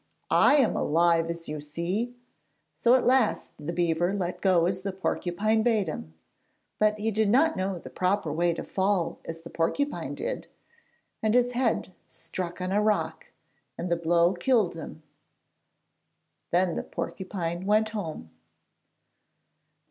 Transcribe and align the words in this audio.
I 0.31 0.55
am 0.55 0.75
alive 0.75 1.29
as 1.29 1.47
you 1.47 1.61
see,' 1.61 2.15
so 2.73 2.95
at 2.95 3.03
last 3.03 3.53
the 3.63 3.71
beaver 3.71 4.15
let 4.15 4.41
go 4.41 4.65
as 4.65 4.81
the 4.81 4.91
porcupine 4.91 5.61
bade 5.61 5.87
him. 5.87 6.15
But 6.79 6.97
he 6.97 7.11
did 7.11 7.29
not 7.29 7.55
know 7.55 7.77
the 7.77 7.91
proper 7.91 8.33
way 8.33 8.55
to 8.55 8.63
fall 8.63 9.19
as 9.25 9.41
the 9.43 9.51
porcupine 9.51 10.15
did, 10.15 10.47
and 11.21 11.35
his 11.35 11.51
head 11.51 11.93
struck 12.07 12.59
on 12.59 12.71
a 12.71 12.81
rock, 12.81 13.27
and 13.77 13.91
the 13.91 13.95
blow 13.95 14.33
killed 14.33 14.73
him. 14.73 15.03
Then 16.49 16.73
the 16.73 16.81
porcupine 16.83 17.67
went 17.67 17.89
home. 17.89 18.31